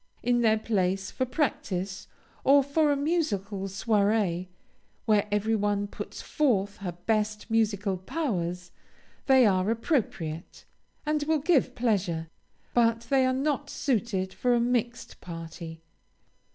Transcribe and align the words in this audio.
In 0.23 0.41
their 0.41 0.57
place, 0.57 1.11
for 1.11 1.27
practice, 1.27 2.07
or 2.43 2.63
for 2.63 2.91
a 2.91 2.97
musical 2.97 3.67
soirée, 3.67 4.47
where 5.05 5.27
every 5.31 5.55
one 5.55 5.85
puts 5.85 6.23
forth 6.23 6.77
her 6.77 6.93
best 6.93 7.51
musical 7.51 7.97
powers, 7.99 8.71
they 9.27 9.45
are 9.45 9.69
appropriate, 9.69 10.65
and 11.05 11.21
will 11.25 11.37
give 11.37 11.75
pleasure, 11.75 12.29
but 12.73 13.01
they 13.11 13.27
are 13.27 13.31
not 13.31 13.69
suited 13.69 14.33
for 14.33 14.55
a 14.55 14.59
mixed 14.59 15.21
party. 15.21 15.83